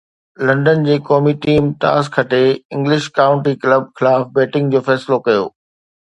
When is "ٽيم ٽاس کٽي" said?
1.43-2.41